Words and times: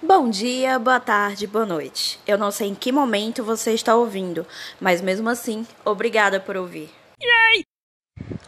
Bom 0.00 0.30
dia, 0.30 0.78
boa 0.78 1.00
tarde, 1.00 1.44
boa 1.44 1.66
noite. 1.66 2.20
Eu 2.24 2.38
não 2.38 2.52
sei 2.52 2.68
em 2.68 2.74
que 2.74 2.92
momento 2.92 3.42
você 3.42 3.72
está 3.72 3.96
ouvindo, 3.96 4.46
mas 4.80 5.00
mesmo 5.00 5.28
assim, 5.28 5.66
obrigada 5.84 6.38
por 6.38 6.56
ouvir. 6.56 6.88
Yay! 7.20 7.64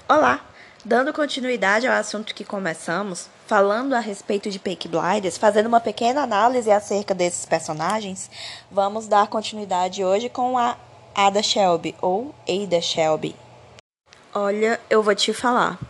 Olá! 0.09 0.45
Dando 0.85 1.13
continuidade 1.13 1.89
ao 1.89 1.95
assunto 1.95 2.37
que 2.37 2.45
começamos, 2.45 3.29
falando 3.49 3.95
a 3.95 3.99
respeito 3.99 4.49
de 4.49 4.61
Peaky 4.61 4.87
Blinders, 4.87 5.37
fazendo 5.37 5.67
uma 5.67 5.81
pequena 5.81 6.23
análise 6.23 6.71
acerca 6.71 7.13
desses 7.13 7.44
personagens, 7.44 8.30
vamos 8.71 9.08
dar 9.08 9.26
continuidade 9.26 10.04
hoje 10.04 10.28
com 10.28 10.56
a 10.56 10.76
Ada 11.12 11.42
Shelby, 11.42 11.96
ou 12.01 12.32
Ada 12.48 12.80
Shelby. 12.80 13.35
Olha, 14.32 14.80
eu 14.88 15.03
vou 15.03 15.17
te 15.17 15.32
falar 15.32 15.80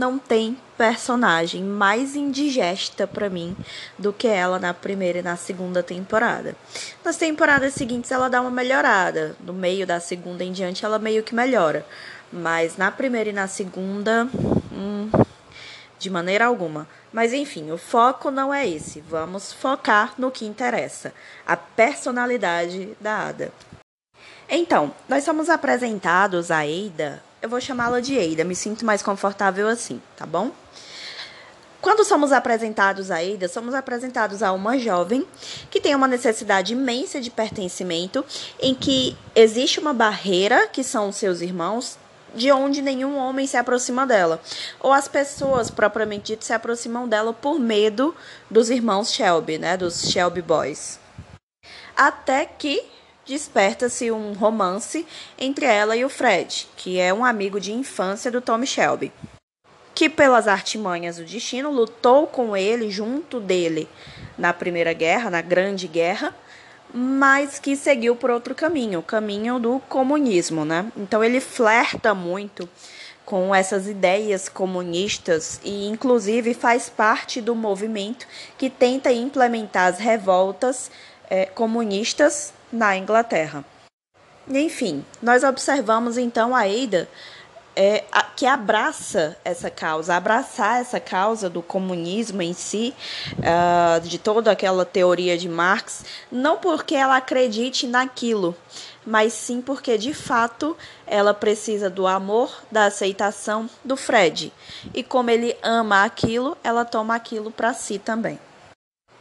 não 0.00 0.18
tem 0.18 0.56
personagem 0.78 1.62
mais 1.62 2.16
indigesta 2.16 3.06
para 3.06 3.28
mim 3.28 3.54
do 3.98 4.14
que 4.14 4.26
ela 4.26 4.58
na 4.58 4.72
primeira 4.72 5.18
e 5.18 5.22
na 5.22 5.36
segunda 5.36 5.82
temporada. 5.82 6.56
Nas 7.04 7.18
temporadas 7.18 7.74
seguintes 7.74 8.10
ela 8.10 8.30
dá 8.30 8.40
uma 8.40 8.50
melhorada, 8.50 9.36
no 9.40 9.52
meio 9.52 9.86
da 9.86 10.00
segunda 10.00 10.42
em 10.42 10.52
diante 10.52 10.86
ela 10.86 10.98
meio 10.98 11.22
que 11.22 11.34
melhora, 11.34 11.84
mas 12.32 12.78
na 12.78 12.90
primeira 12.90 13.28
e 13.28 13.34
na 13.34 13.46
segunda, 13.46 14.26
hum, 14.72 15.10
de 15.98 16.08
maneira 16.08 16.46
alguma. 16.46 16.88
Mas 17.12 17.34
enfim, 17.34 17.70
o 17.70 17.76
foco 17.76 18.30
não 18.30 18.54
é 18.54 18.66
esse. 18.66 19.02
Vamos 19.02 19.52
focar 19.52 20.14
no 20.16 20.30
que 20.30 20.46
interessa: 20.46 21.12
a 21.46 21.58
personalidade 21.58 22.96
da 22.98 23.28
Ada. 23.28 23.52
Então, 24.48 24.94
nós 25.06 25.24
somos 25.24 25.50
apresentados 25.50 26.50
a 26.50 26.60
Ada 26.60 27.22
eu 27.42 27.48
vou 27.48 27.60
chamá-la 27.60 28.00
de 28.00 28.14
Eida, 28.14 28.44
me 28.44 28.54
sinto 28.54 28.84
mais 28.84 29.02
confortável 29.02 29.68
assim, 29.68 30.00
tá 30.16 30.26
bom? 30.26 30.50
Quando 31.80 32.04
somos 32.04 32.30
apresentados 32.30 33.10
a 33.10 33.24
Eida, 33.24 33.48
somos 33.48 33.74
apresentados 33.74 34.42
a 34.42 34.52
uma 34.52 34.78
jovem 34.78 35.26
que 35.70 35.80
tem 35.80 35.94
uma 35.94 36.06
necessidade 36.06 36.74
imensa 36.74 37.20
de 37.22 37.30
pertencimento, 37.30 38.22
em 38.60 38.74
que 38.74 39.16
existe 39.34 39.80
uma 39.80 39.94
barreira, 39.94 40.66
que 40.66 40.84
são 40.84 41.10
seus 41.10 41.40
irmãos, 41.40 41.98
de 42.34 42.52
onde 42.52 42.82
nenhum 42.82 43.16
homem 43.16 43.46
se 43.46 43.56
aproxima 43.56 44.06
dela. 44.06 44.40
Ou 44.78 44.92
as 44.92 45.08
pessoas, 45.08 45.70
propriamente 45.70 46.32
dito, 46.32 46.44
se 46.44 46.52
aproximam 46.52 47.08
dela 47.08 47.32
por 47.32 47.58
medo 47.58 48.14
dos 48.50 48.68
irmãos 48.68 49.10
Shelby, 49.10 49.56
né? 49.56 49.78
Dos 49.78 50.02
Shelby 50.10 50.42
Boys. 50.42 51.00
Até 51.96 52.44
que 52.44 52.84
desperta-se 53.30 54.10
um 54.10 54.32
romance 54.32 55.06
entre 55.38 55.64
ela 55.64 55.96
e 55.96 56.04
o 56.04 56.08
Fred, 56.08 56.66
que 56.76 56.98
é 56.98 57.14
um 57.14 57.24
amigo 57.24 57.60
de 57.60 57.72
infância 57.72 58.28
do 58.28 58.40
Tommy 58.40 58.66
Shelby, 58.66 59.12
que 59.94 60.08
pelas 60.08 60.48
artimanhas 60.48 61.18
do 61.18 61.24
destino 61.24 61.70
lutou 61.70 62.26
com 62.26 62.56
ele 62.56 62.90
junto 62.90 63.38
dele 63.38 63.88
na 64.36 64.52
Primeira 64.52 64.92
Guerra, 64.92 65.30
na 65.30 65.40
Grande 65.40 65.86
Guerra, 65.86 66.34
mas 66.92 67.60
que 67.60 67.76
seguiu 67.76 68.16
por 68.16 68.30
outro 68.30 68.52
caminho, 68.52 68.98
o 68.98 69.02
caminho 69.02 69.60
do 69.60 69.78
comunismo, 69.88 70.64
né? 70.64 70.90
Então 70.96 71.22
ele 71.22 71.38
flerta 71.38 72.12
muito 72.12 72.68
com 73.24 73.54
essas 73.54 73.86
ideias 73.86 74.48
comunistas 74.48 75.60
e 75.62 75.86
inclusive 75.86 76.52
faz 76.52 76.88
parte 76.88 77.40
do 77.40 77.54
movimento 77.54 78.26
que 78.58 78.68
tenta 78.68 79.12
implementar 79.12 79.86
as 79.86 80.00
revoltas 80.00 80.90
é, 81.28 81.46
comunistas 81.46 82.52
na 82.72 82.96
Inglaterra. 82.96 83.64
Enfim, 84.48 85.04
nós 85.22 85.44
observamos 85.44 86.18
então 86.18 86.54
a 86.54 86.62
Ada 86.62 87.08
é, 87.76 88.04
a, 88.10 88.22
que 88.22 88.46
abraça 88.46 89.36
essa 89.44 89.70
causa, 89.70 90.14
abraçar 90.14 90.80
essa 90.80 90.98
causa 90.98 91.48
do 91.48 91.62
comunismo 91.62 92.42
em 92.42 92.52
si, 92.52 92.94
uh, 93.38 94.00
de 94.00 94.18
toda 94.18 94.50
aquela 94.50 94.84
teoria 94.84 95.38
de 95.38 95.48
Marx, 95.48 96.04
não 96.30 96.58
porque 96.58 96.94
ela 96.94 97.16
acredite 97.16 97.86
naquilo, 97.86 98.56
mas 99.06 99.32
sim 99.32 99.62
porque 99.62 99.96
de 99.96 100.12
fato 100.12 100.76
ela 101.06 101.32
precisa 101.32 101.88
do 101.88 102.06
amor, 102.06 102.62
da 102.70 102.86
aceitação 102.86 103.68
do 103.84 103.96
Fred. 103.96 104.52
E 104.92 105.02
como 105.02 105.30
ele 105.30 105.56
ama 105.62 106.04
aquilo, 106.04 106.56
ela 106.62 106.84
toma 106.84 107.14
aquilo 107.14 107.50
para 107.50 107.72
si 107.72 107.98
também. 107.98 108.38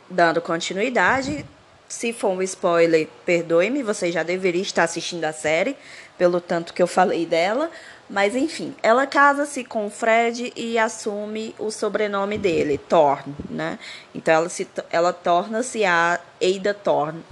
Dando 0.09 0.41
continuidade, 0.41 1.45
se 1.89 2.13
for 2.13 2.29
um 2.29 2.41
spoiler, 2.43 3.09
perdoe-me, 3.25 3.81
você 3.81 4.11
já 4.11 4.21
deveria 4.21 4.61
estar 4.61 4.83
assistindo 4.83 5.25
a 5.25 5.33
série, 5.33 5.75
pelo 6.19 6.39
tanto 6.39 6.71
que 6.71 6.81
eu 6.81 6.87
falei 6.87 7.25
dela. 7.25 7.71
Mas 8.07 8.35
enfim, 8.35 8.75
ela 8.81 9.07
casa-se 9.07 9.63
com 9.63 9.87
o 9.87 9.89
Fred 9.89 10.53
e 10.55 10.77
assume 10.77 11.55
o 11.57 11.71
sobrenome 11.71 12.37
dele, 12.37 12.77
Thorne, 12.77 13.35
né? 13.49 13.79
Então 14.13 14.33
ela, 14.33 14.49
se, 14.49 14.67
ela 14.91 15.11
torna-se 15.11 15.83
a 15.83 16.19
Ada 16.41 16.73
Thorne, 16.73 17.23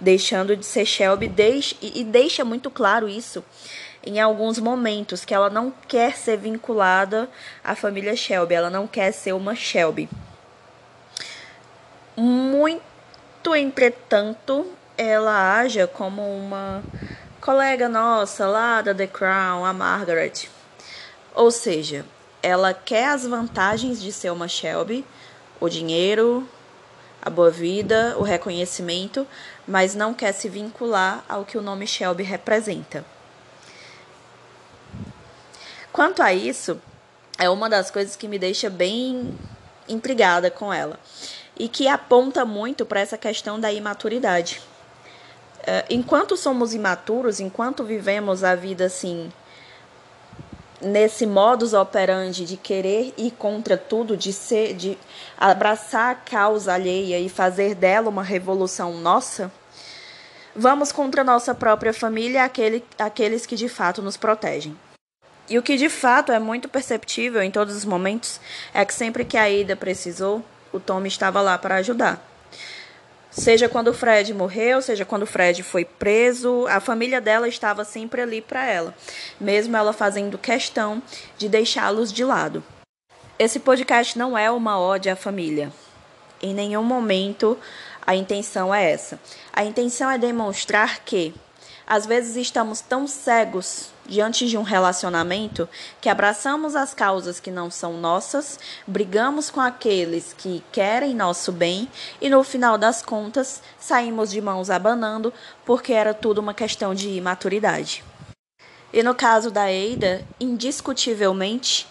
deixando 0.00 0.56
de 0.56 0.66
ser 0.66 0.84
Shelby, 0.84 1.32
e 1.80 2.04
deixa 2.04 2.44
muito 2.44 2.70
claro 2.70 3.08
isso 3.08 3.42
em 4.04 4.20
alguns 4.20 4.58
momentos, 4.58 5.24
que 5.24 5.32
ela 5.32 5.48
não 5.48 5.72
quer 5.86 6.16
ser 6.16 6.36
vinculada 6.36 7.28
à 7.62 7.76
família 7.76 8.16
Shelby, 8.16 8.54
ela 8.54 8.68
não 8.68 8.86
quer 8.86 9.12
ser 9.12 9.32
uma 9.32 9.54
Shelby. 9.54 10.08
Muito 12.16 12.92
muito 13.42 13.56
entretanto, 13.56 14.64
ela 14.96 15.58
haja 15.58 15.88
como 15.88 16.22
uma 16.22 16.80
colega 17.40 17.88
nossa 17.88 18.46
lá 18.46 18.80
da 18.80 18.94
The 18.94 19.08
Crown, 19.08 19.64
a 19.64 19.72
Margaret. 19.72 20.48
Ou 21.34 21.50
seja, 21.50 22.04
ela 22.40 22.72
quer 22.72 23.08
as 23.08 23.26
vantagens 23.26 24.00
de 24.00 24.12
ser 24.12 24.30
uma 24.30 24.46
Shelby, 24.46 25.04
o 25.58 25.68
dinheiro, 25.68 26.48
a 27.20 27.28
boa 27.28 27.50
vida, 27.50 28.14
o 28.16 28.22
reconhecimento, 28.22 29.26
mas 29.66 29.96
não 29.96 30.14
quer 30.14 30.30
se 30.30 30.48
vincular 30.48 31.24
ao 31.28 31.44
que 31.44 31.58
o 31.58 31.62
nome 31.62 31.84
Shelby 31.84 32.22
representa. 32.22 33.04
Quanto 35.92 36.22
a 36.22 36.32
isso, 36.32 36.80
é 37.36 37.50
uma 37.50 37.68
das 37.68 37.90
coisas 37.90 38.14
que 38.14 38.28
me 38.28 38.38
deixa 38.38 38.70
bem 38.70 39.36
intrigada 39.88 40.48
com 40.48 40.72
ela 40.72 40.96
e 41.62 41.68
que 41.68 41.86
aponta 41.86 42.44
muito 42.44 42.84
para 42.84 42.98
essa 42.98 43.16
questão 43.16 43.60
da 43.60 43.72
imaturidade. 43.72 44.60
Uh, 45.60 45.86
enquanto 45.88 46.36
somos 46.36 46.74
imaturos, 46.74 47.38
enquanto 47.38 47.84
vivemos 47.84 48.42
a 48.42 48.56
vida 48.56 48.86
assim, 48.86 49.30
nesse 50.80 51.24
modus 51.24 51.72
operandi 51.72 52.44
de 52.44 52.56
querer 52.56 53.14
ir 53.16 53.30
contra 53.30 53.76
tudo, 53.76 54.16
de 54.16 54.32
ser, 54.32 54.74
de 54.74 54.98
abraçar 55.38 56.10
a 56.10 56.14
causa 56.16 56.74
alheia 56.74 57.20
e 57.20 57.28
fazer 57.28 57.76
dela 57.76 58.08
uma 58.08 58.24
revolução 58.24 58.94
nossa, 58.94 59.48
vamos 60.56 60.90
contra 60.90 61.20
a 61.20 61.24
nossa 61.24 61.54
própria 61.54 61.94
família, 61.94 62.42
aquele, 62.42 62.84
aqueles 62.98 63.46
que 63.46 63.54
de 63.54 63.68
fato 63.68 64.02
nos 64.02 64.16
protegem. 64.16 64.76
E 65.48 65.56
o 65.56 65.62
que 65.62 65.76
de 65.76 65.88
fato 65.88 66.32
é 66.32 66.40
muito 66.40 66.68
perceptível 66.68 67.40
em 67.40 67.52
todos 67.52 67.76
os 67.76 67.84
momentos 67.84 68.40
é 68.74 68.84
que 68.84 68.92
sempre 68.92 69.24
que 69.24 69.36
a 69.36 69.48
Ida 69.48 69.76
precisou, 69.76 70.44
o 70.72 70.80
Tommy 70.80 71.08
estava 71.08 71.40
lá 71.40 71.58
para 71.58 71.76
ajudar. 71.76 72.28
Seja 73.30 73.68
quando 73.68 73.88
o 73.88 73.94
Fred 73.94 74.34
morreu, 74.34 74.82
seja 74.82 75.06
quando 75.06 75.22
o 75.22 75.26
Fred 75.26 75.62
foi 75.62 75.86
preso, 75.86 76.66
a 76.68 76.80
família 76.80 77.18
dela 77.18 77.48
estava 77.48 77.82
sempre 77.82 78.20
ali 78.20 78.42
para 78.42 78.66
ela, 78.66 78.94
mesmo 79.40 79.74
ela 79.74 79.92
fazendo 79.94 80.36
questão 80.36 81.02
de 81.38 81.48
deixá-los 81.48 82.12
de 82.12 82.24
lado. 82.24 82.62
Esse 83.38 83.58
podcast 83.58 84.18
não 84.18 84.36
é 84.36 84.50
uma 84.50 84.78
ode 84.78 85.08
à 85.08 85.16
família. 85.16 85.72
Em 86.42 86.52
nenhum 86.52 86.82
momento 86.82 87.58
a 88.06 88.14
intenção 88.14 88.74
é 88.74 88.90
essa. 88.90 89.18
A 89.52 89.64
intenção 89.64 90.10
é 90.10 90.18
demonstrar 90.18 91.00
que 91.00 91.32
às 91.86 92.06
vezes 92.06 92.36
estamos 92.36 92.80
tão 92.80 93.06
cegos 93.06 93.90
diante 94.06 94.48
de 94.48 94.58
um 94.58 94.62
relacionamento 94.62 95.68
que 96.00 96.08
abraçamos 96.08 96.74
as 96.74 96.92
causas 96.92 97.38
que 97.38 97.50
não 97.50 97.70
são 97.70 97.94
nossas, 97.94 98.58
brigamos 98.86 99.50
com 99.50 99.60
aqueles 99.60 100.34
que 100.36 100.62
querem 100.72 101.14
nosso 101.14 101.52
bem 101.52 101.88
e 102.20 102.28
no 102.28 102.42
final 102.42 102.76
das 102.76 103.02
contas 103.02 103.62
saímos 103.78 104.30
de 104.30 104.40
mãos 104.40 104.70
abanando 104.70 105.32
porque 105.64 105.92
era 105.92 106.12
tudo 106.12 106.40
uma 106.40 106.54
questão 106.54 106.94
de 106.94 107.08
imaturidade. 107.10 108.04
E 108.92 109.02
no 109.02 109.14
caso 109.14 109.50
da 109.50 109.72
Eida, 109.72 110.22
indiscutivelmente, 110.38 111.86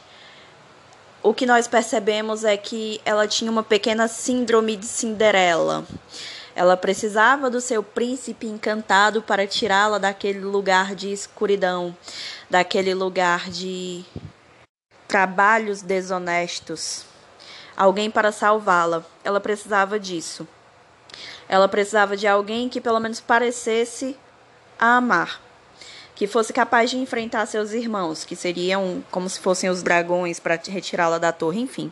o 1.23 1.33
que 1.33 1.45
nós 1.45 1.67
percebemos 1.67 2.43
é 2.43 2.57
que 2.57 3.01
ela 3.05 3.27
tinha 3.27 3.49
uma 3.49 3.63
pequena 3.63 4.07
síndrome 4.07 4.75
de 4.75 4.85
Cinderela. 4.85 5.85
Ela 6.55 6.75
precisava 6.75 7.49
do 7.49 7.61
seu 7.61 7.81
príncipe 7.81 8.47
encantado 8.47 9.21
para 9.21 9.47
tirá-la 9.47 9.97
daquele 9.97 10.39
lugar 10.39 10.93
de 10.95 11.11
escuridão, 11.11 11.95
daquele 12.49 12.93
lugar 12.93 13.49
de 13.49 14.03
trabalhos 15.07 15.81
desonestos. 15.81 17.05
Alguém 17.75 18.11
para 18.11 18.31
salvá-la. 18.31 19.03
Ela 19.23 19.39
precisava 19.39 19.99
disso. 19.99 20.47
Ela 21.47 21.67
precisava 21.67 22.15
de 22.15 22.27
alguém 22.27 22.69
que 22.69 22.79
pelo 22.79 22.99
menos 22.99 23.19
parecesse 23.19 24.17
a 24.79 24.97
amar, 24.97 25.41
que 26.15 26.25
fosse 26.27 26.53
capaz 26.53 26.89
de 26.89 26.97
enfrentar 26.97 27.45
seus 27.45 27.71
irmãos, 27.71 28.23
que 28.23 28.35
seriam 28.35 29.03
como 29.11 29.29
se 29.29 29.39
fossem 29.39 29.69
os 29.69 29.83
dragões 29.83 30.39
para 30.39 30.59
retirá-la 30.67 31.17
da 31.17 31.31
torre, 31.31 31.59
enfim. 31.59 31.91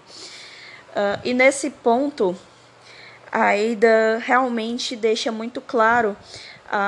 Uh, 0.89 1.19
e 1.23 1.33
nesse 1.33 1.69
ponto, 1.69 2.35
a 3.31 3.51
Ada 3.51 4.19
realmente 4.23 4.95
deixa 4.95 5.31
muito 5.31 5.61
claro 5.61 6.15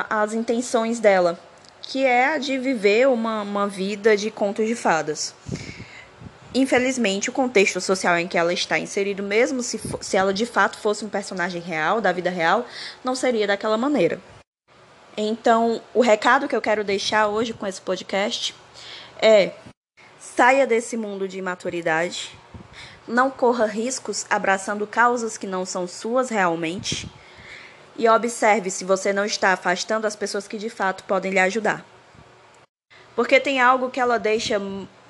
as 0.09 0.33
intenções 0.33 0.99
dela, 0.99 1.39
que 1.81 2.05
é 2.05 2.27
a 2.27 2.38
de 2.38 2.57
viver 2.57 3.07
uma, 3.07 3.41
uma 3.41 3.67
vida 3.67 4.15
de 4.15 4.29
contos 4.29 4.67
de 4.67 4.75
fadas. 4.75 5.33
Infelizmente, 6.53 7.29
o 7.29 7.33
contexto 7.33 7.79
social 7.79 8.17
em 8.17 8.27
que 8.27 8.38
ela 8.38 8.53
está 8.53 8.77
inserido, 8.77 9.23
mesmo 9.23 9.63
se, 9.63 9.79
se 10.01 10.17
ela 10.17 10.33
de 10.33 10.45
fato 10.45 10.77
fosse 10.77 11.05
um 11.05 11.09
personagem 11.09 11.61
real, 11.61 12.01
da 12.01 12.11
vida 12.11 12.29
real, 12.29 12.65
não 13.03 13.15
seria 13.15 13.47
daquela 13.47 13.77
maneira. 13.77 14.19
Então, 15.15 15.81
o 15.94 16.01
recado 16.01 16.47
que 16.47 16.55
eu 16.55 16.61
quero 16.61 16.83
deixar 16.83 17.27
hoje 17.27 17.53
com 17.53 17.65
esse 17.65 17.81
podcast 17.81 18.53
é: 19.21 19.51
saia 20.19 20.67
desse 20.67 20.97
mundo 20.97 21.27
de 21.27 21.37
imaturidade, 21.37 22.37
não 23.11 23.29
corra 23.29 23.65
riscos 23.65 24.25
abraçando 24.29 24.87
causas 24.87 25.37
que 25.37 25.45
não 25.45 25.65
são 25.65 25.87
suas 25.87 26.29
realmente 26.29 27.09
e 27.95 28.07
observe 28.07 28.71
se 28.71 28.85
você 28.85 29.11
não 29.13 29.25
está 29.25 29.53
afastando 29.53 30.07
as 30.07 30.15
pessoas 30.15 30.47
que 30.47 30.57
de 30.57 30.69
fato 30.69 31.03
podem 31.03 31.31
lhe 31.31 31.39
ajudar. 31.39 31.85
Porque 33.15 33.39
tem 33.39 33.59
algo 33.59 33.89
que 33.89 33.99
ela 33.99 34.17
deixa 34.17 34.59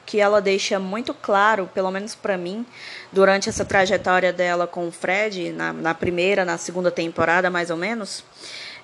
que 0.03 0.19
ela 0.19 0.41
deixa 0.41 0.77
muito 0.77 1.13
claro, 1.13 1.69
pelo 1.73 1.89
menos 1.89 2.15
para 2.15 2.37
mim, 2.37 2.65
durante 3.13 3.47
essa 3.47 3.63
trajetória 3.63 4.33
dela 4.33 4.67
com 4.67 4.87
o 4.87 4.91
Fred, 4.91 5.53
na, 5.53 5.71
na 5.71 5.93
primeira, 5.93 6.43
na 6.43 6.57
segunda 6.57 6.91
temporada, 6.91 7.49
mais 7.49 7.69
ou 7.69 7.77
menos, 7.77 8.25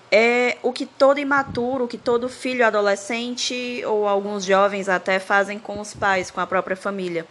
é 0.10 0.58
o 0.64 0.72
que 0.72 0.86
todo 0.86 1.20
imaturo, 1.20 1.84
o 1.84 1.88
que 1.88 1.98
todo 1.98 2.30
filho 2.30 2.66
adolescente 2.66 3.84
ou 3.86 4.08
alguns 4.08 4.46
jovens 4.46 4.88
até 4.88 5.20
fazem 5.20 5.60
com 5.60 5.82
os 5.82 5.94
pais, 5.94 6.32
com 6.32 6.40
a 6.40 6.48
própria 6.48 6.78
família. 6.78 7.26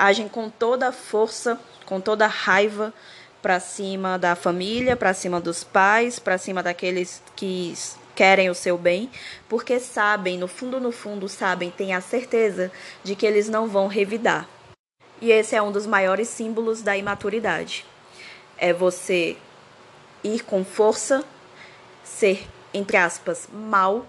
Agem 0.00 0.28
com 0.28 0.48
toda 0.48 0.86
a 0.86 0.92
força, 0.92 1.58
com 1.84 2.00
toda 2.00 2.24
a 2.24 2.28
raiva 2.28 2.94
para 3.42 3.58
cima 3.58 4.16
da 4.16 4.36
família, 4.36 4.94
para 4.94 5.12
cima 5.12 5.40
dos 5.40 5.64
pais, 5.64 6.20
para 6.20 6.38
cima 6.38 6.62
daqueles 6.62 7.20
que 7.34 7.74
querem 8.14 8.48
o 8.48 8.54
seu 8.54 8.78
bem, 8.78 9.10
porque 9.48 9.80
sabem, 9.80 10.38
no 10.38 10.46
fundo, 10.46 10.78
no 10.78 10.92
fundo, 10.92 11.28
sabem, 11.28 11.68
têm 11.68 11.94
a 11.94 12.00
certeza 12.00 12.70
de 13.02 13.16
que 13.16 13.26
eles 13.26 13.48
não 13.48 13.66
vão 13.66 13.88
revidar. 13.88 14.48
E 15.20 15.32
esse 15.32 15.56
é 15.56 15.60
um 15.60 15.72
dos 15.72 15.84
maiores 15.84 16.28
símbolos 16.28 16.80
da 16.80 16.96
imaturidade. 16.96 17.84
É 18.56 18.72
você 18.72 19.36
ir 20.22 20.44
com 20.44 20.64
força, 20.64 21.24
ser, 22.04 22.46
entre 22.72 22.96
aspas, 22.96 23.48
mal 23.52 24.06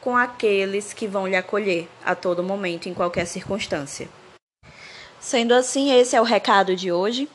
com 0.00 0.16
aqueles 0.16 0.92
que 0.92 1.06
vão 1.06 1.28
lhe 1.28 1.36
acolher 1.36 1.88
a 2.04 2.16
todo 2.16 2.42
momento, 2.42 2.88
em 2.88 2.94
qualquer 2.94 3.28
circunstância. 3.28 4.08
Sendo 5.20 5.52
assim, 5.52 5.92
esse 5.92 6.14
é 6.14 6.20
o 6.20 6.24
recado 6.24 6.76
de 6.76 6.92
hoje. 6.92 7.28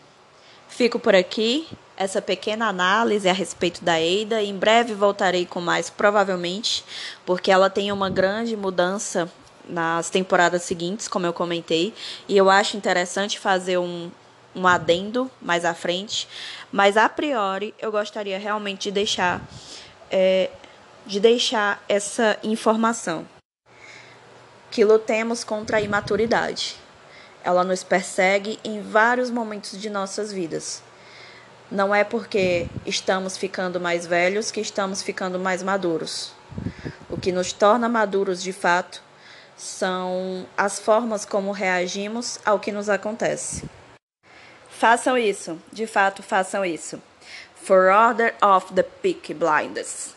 Fico 0.70 0.98
por 0.98 1.14
aqui, 1.14 1.68
essa 1.98 2.22
pequena 2.22 2.68
análise 2.68 3.30
a 3.30 3.34
respeito 3.34 3.84
da 3.84 4.00
Eida. 4.00 4.42
Em 4.42 4.56
breve 4.56 4.94
voltarei 4.94 5.46
com 5.46 5.62
mais, 5.62 5.90
provavelmente, 5.90 6.84
porque 7.26 7.52
ela 7.52 7.70
tem 7.70 7.92
uma 7.92 8.10
grande 8.10 8.56
mudança 8.56 9.30
nas 9.68 10.10
temporadas 10.10 10.64
seguintes, 10.64 11.08
como 11.08 11.26
eu 11.26 11.34
comentei, 11.34 11.94
e 12.28 12.36
eu 12.36 12.50
acho 12.50 12.76
interessante 12.76 13.40
fazer 13.40 13.78
um, 13.78 14.12
um 14.56 14.68
adendo 14.68 15.32
mais 15.42 15.64
à 15.64 15.74
frente, 15.74 16.28
mas 16.72 16.98
a 16.98 17.08
priori 17.08 17.74
eu 17.80 17.92
gostaria 17.92 18.38
realmente 18.38 18.84
de 18.84 18.92
deixar 18.92 19.42
é, 20.12 20.50
de 21.06 21.20
deixar 21.20 21.84
essa 21.88 22.38
informação 22.44 23.26
que 24.72 24.84
lutemos 24.84 25.44
contra 25.44 25.78
a 25.78 25.82
imaturidade. 25.82 26.83
Ela 27.44 27.64
nos 27.64 27.84
persegue 27.84 28.60
em 28.64 28.82
vários 28.82 29.30
momentos 29.30 29.80
de 29.80 29.90
nossas 29.90 30.32
vidas. 30.32 30.82
Não 31.70 31.94
é 31.94 32.04
porque 32.04 32.68
estamos 32.86 33.36
ficando 33.36 33.80
mais 33.80 34.06
velhos 34.06 34.52
que 34.52 34.62
estamos 34.62 35.02
ficando 35.02 35.40
mais 35.40 35.64
maduros. 35.64 36.32
O 37.10 37.18
que 37.18 37.32
nos 37.32 37.52
torna 37.52 37.90
maduros 37.90 38.42
de 38.42 38.54
fato 38.54 39.02
são 39.58 40.46
as 40.58 40.80
formas 40.80 41.26
como 41.26 41.52
reagimos 41.52 42.40
ao 42.46 42.60
que 42.60 42.72
nos 42.72 42.90
acontece. 42.90 43.64
Façam 44.70 45.18
isso, 45.18 45.60
de 45.72 45.88
fato, 45.88 46.22
façam 46.22 46.66
isso. 46.66 47.02
For 47.56 47.90
order 47.92 48.36
of 48.42 48.74
the 48.74 48.84
Peaky 48.84 49.34
Blinders. 49.34 50.14